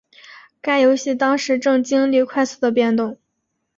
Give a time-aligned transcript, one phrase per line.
[0.61, 3.19] 该游戏当时正经历快速的变动。